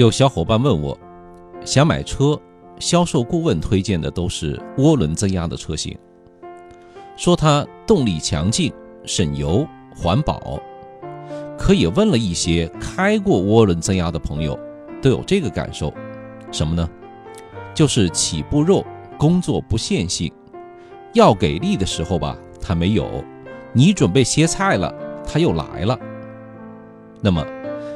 [0.00, 0.98] 有小伙伴问我，
[1.62, 2.40] 想买车，
[2.78, 5.94] 销售顾问推荐的都是涡轮增压的车型，
[7.18, 8.72] 说它动力强劲、
[9.04, 10.58] 省油、环保。
[11.58, 14.58] 可也问了一些开过涡轮增压的朋友，
[15.02, 15.92] 都有这个感受，
[16.50, 16.88] 什么呢？
[17.74, 18.82] 就是起步肉，
[19.18, 20.32] 工作不线性，
[21.12, 23.04] 要给力的时候吧，它没有；
[23.74, 24.94] 你准备歇菜了，
[25.26, 25.98] 它又来了。
[27.20, 27.46] 那么。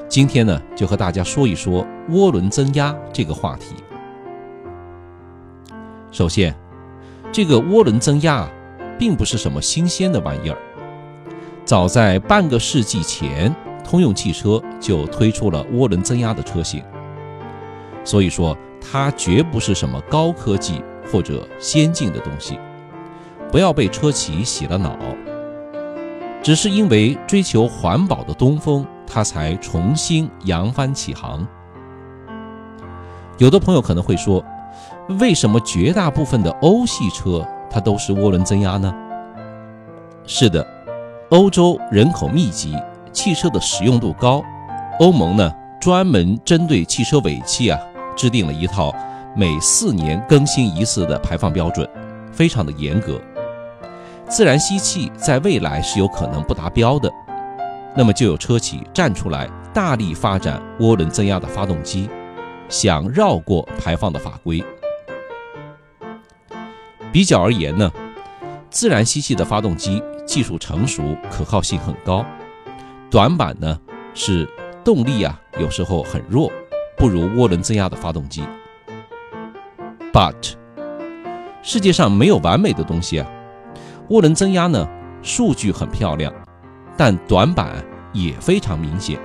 [0.09, 3.75] 今天呢，就和大家说一说涡轮增压这个话题。
[6.13, 6.55] 首先，
[7.33, 8.49] 这个涡轮增压
[8.99, 10.59] 并不是什么新鲜的玩意儿，
[11.65, 16.83] 早在半个世纪前，通用汽车就推出了涡轮增压的车型。
[18.05, 20.81] 所以说，它绝不是什么高科技
[21.11, 22.59] 或者先进的东西，
[23.51, 24.97] 不要被车企洗了脑。
[26.43, 28.87] 只是因为追求环保的东风。
[29.07, 31.47] 它才重新扬帆起航。
[33.39, 34.45] 有的朋友可能会说，
[35.21, 38.95] 为什么绝大部分的欧系车它都是涡轮增压呢？
[40.27, 40.67] 是的，
[41.31, 42.77] 欧洲人口密集，
[43.13, 44.43] 汽车的使用度高，
[45.01, 47.79] 欧盟呢专门针对汽车尾气啊
[48.17, 48.95] 制定了一套
[49.37, 51.89] 每四年更新一次的排放标准，
[52.33, 53.21] 非常的严格。
[54.29, 57.13] 自然吸气在未来是有可能不达标的。
[57.97, 62.09] 那么就有车企站出来，大力发展涡轮增压的发动机，
[62.69, 64.65] 想绕过排放的法规。
[67.13, 67.89] 比较而言呢，
[68.71, 72.27] 自然吸气的发动机技术成熟，可靠性很高。
[73.09, 73.79] 短板呢
[74.13, 74.49] 是
[74.85, 76.51] 动力啊有时候很弱，
[76.97, 78.43] 不如涡轮增压的发动机。
[80.13, 80.55] But
[81.63, 83.31] 世界上没有完美的东西啊，
[84.11, 84.89] 涡轮增压呢
[85.23, 86.35] 数据很漂亮。
[86.97, 89.19] 但短板也非常明显，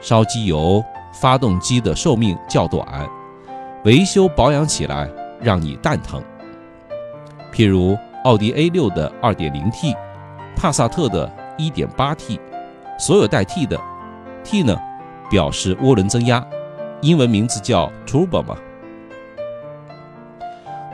[0.00, 3.08] 烧机油，发动机的寿命较短，
[3.84, 5.08] 维修保养起来
[5.40, 6.22] 让你蛋疼。
[7.52, 9.96] 譬如奥迪 A6 的 2.0T，
[10.54, 12.38] 帕萨特的 1.8T，
[12.98, 13.80] 所有带 T 的
[14.44, 14.78] ，T 呢
[15.30, 16.44] 表示涡轮增压，
[17.00, 18.56] 英文名字叫 Turbo 嘛。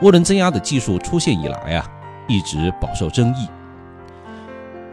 [0.01, 1.85] 涡轮增压的技术出现以来啊，
[2.27, 3.47] 一直饱受争议。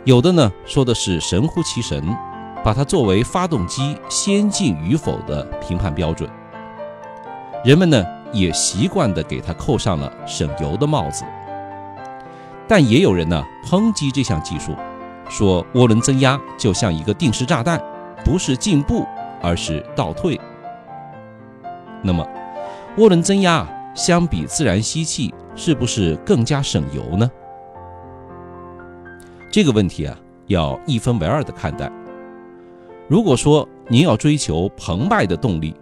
[0.05, 2.05] 有的呢说的是神乎其神，
[2.65, 6.29] 把它作为发动机先进与否的评判标准。
[7.65, 11.25] 人们呢也习惯的给它扣上了省油的帽子。
[12.67, 14.75] 但也有人呢抨击这项技术，
[15.29, 17.81] 说涡轮增压就像一个定时炸弹，
[18.25, 19.07] 不是进步，
[19.41, 20.41] 而是倒退。
[22.03, 22.27] 那么，
[22.97, 23.65] 涡轮增压
[23.95, 27.31] 相比自然吸气，是不是更加省油呢？
[29.53, 31.93] 这个问题啊，要一分为二的看待。
[33.07, 35.75] 如果说您要追求澎湃的动力，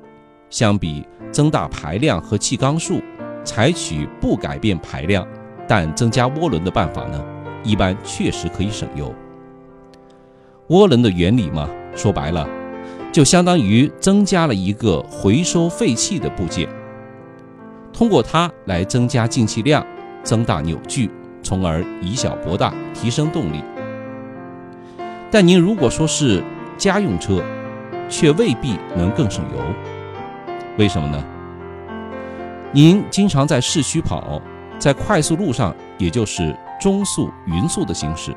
[0.51, 3.01] 相比增大排量和气缸数，
[3.45, 5.25] 采取不改变排量
[5.69, 7.25] 但增加涡轮的办法呢，
[7.63, 9.15] 一般确实可以省油。
[10.71, 12.49] 涡轮的原理嘛，说白了，
[13.13, 16.69] 就相当于增加了一个回收废气的部件，
[17.93, 19.87] 通过它来增加进气量，
[20.25, 21.09] 增大扭矩。
[21.51, 23.61] 从而以小博大，提升动力。
[25.33, 26.45] 但您如果说是
[26.79, 27.43] 家用车，
[28.09, 29.59] 却未必能更省油。
[30.79, 31.21] 为什么呢？
[32.71, 34.41] 您经常在市区跑，
[34.79, 38.33] 在快速路上，也就是中速、匀速的行驶，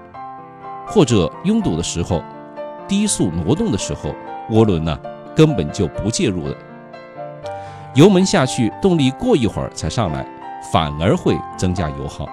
[0.88, 2.24] 或者拥堵的时候，
[2.88, 4.10] 低速挪动的时候，
[4.50, 5.00] 涡轮呢
[5.36, 6.58] 根本就不介入的。
[7.94, 10.26] 油门下去，动力过一会儿才上来，
[10.72, 12.28] 反而会增加油耗。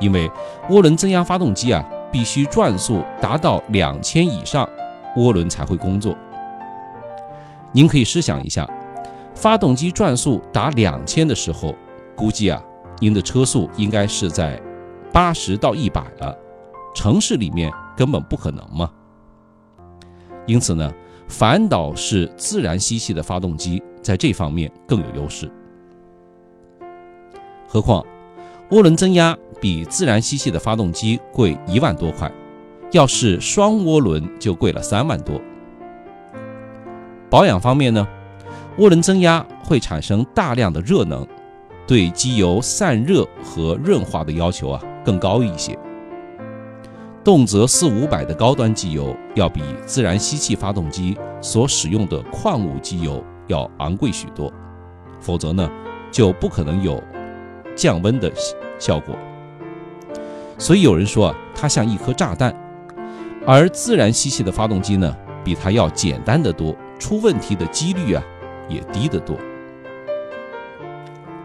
[0.00, 0.28] 因为
[0.70, 4.68] 涡轮增压发动机啊，必须转速达到两千以上，
[5.16, 6.16] 涡轮才会工作。
[7.70, 8.68] 您可以试想一下，
[9.34, 11.74] 发动机转速达两千的时候，
[12.16, 12.60] 估计啊，
[12.98, 14.60] 您的车速应该是在
[15.12, 16.36] 八十到一百了，
[16.94, 18.90] 城市里面根本不可能嘛。
[20.46, 20.90] 因此呢，
[21.28, 25.52] 反倒是自然吸气的发动机在这方面更有优势。
[27.68, 28.02] 何况。
[28.70, 32.30] 涡轮增压比自然吸气的发动机贵一万多块，
[32.92, 35.40] 要是双涡轮就贵了三万多。
[37.28, 38.06] 保养方面呢，
[38.78, 41.26] 涡轮增压会产生大量的热能，
[41.86, 45.78] 对机油散热和润滑的要求啊更高一些。
[47.22, 54.50] 动辄四五百的高端机油，要比自然吸气发动机所使用的矿物机油要昂贵许多，
[55.20, 55.70] 否则呢
[56.10, 57.00] 就不可能有
[57.76, 58.32] 降温的。
[58.78, 59.14] 效果，
[60.60, 62.54] 所以有人说啊，它像一颗炸弹，
[63.46, 68.22] 而自然吸气的发动机呢，比它要简单的多，出问题的几率啊
[68.68, 69.34] 也低得多。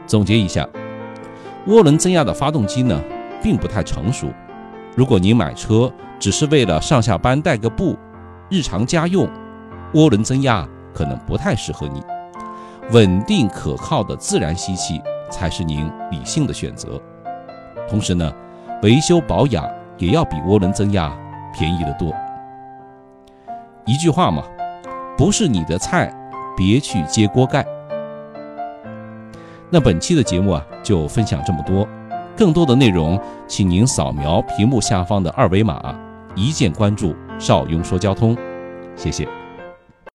[0.06, 0.68] 总结一下，
[1.68, 3.02] 涡轮增压的发动机呢，
[3.42, 4.28] 并不太成熟。
[4.98, 5.90] 如果您买车
[6.20, 7.98] 只是为了上下班带个步、
[8.50, 9.30] 日常家用，
[9.94, 12.04] 涡轮增压可能不太适合你。
[12.92, 15.02] 稳定可靠的自然吸气
[15.32, 17.02] 才是您理性的选择。
[17.90, 18.32] 同时呢，
[18.84, 19.68] 维修保养
[19.98, 21.12] 也要比涡轮增压
[21.54, 22.14] 便宜得多。
[23.86, 24.44] 一句话嘛，
[25.18, 26.14] 不是你的菜，
[26.58, 27.66] 别去揭锅盖。
[29.70, 31.88] 那本期的节目啊，就分享这么多。
[32.36, 35.96] 更多的内容，请您扫描屏幕下方的二维码，
[36.36, 38.36] 一键关注邵雍说交通。
[38.96, 39.28] 谢谢。